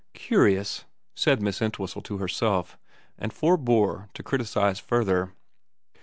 [0.29, 2.75] 'Curious,' said Miss Entwhistle to herself;
[3.19, 5.33] and forbore to criticise further.